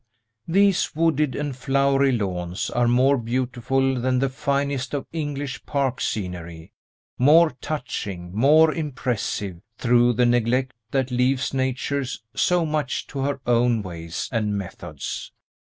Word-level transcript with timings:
These 0.47 0.95
wooded 0.95 1.35
and 1.35 1.55
flowery 1.55 2.11
lawns 2.11 2.71
are 2.71 2.87
more 2.87 3.19
beautiful 3.19 3.99
than 4.01 4.17
the 4.17 4.29
finest 4.29 4.95
of 4.95 5.05
English 5.13 5.63
park 5.67 6.01
scenery, 6.01 6.71
more 7.19 7.51
touching, 7.61 8.33
more 8.35 8.73
impressive, 8.73 9.61
through 9.77 10.13
the 10.13 10.25
neglect 10.25 10.73
that 10.89 11.11
leaves 11.11 11.53
Nature 11.53 12.03
so 12.35 12.65
much 12.65 13.05
to 13.09 13.19
her 13.19 13.41
own 13.45 13.83
ways 13.83 14.27
and 14.31 14.57
methods. 14.57 15.31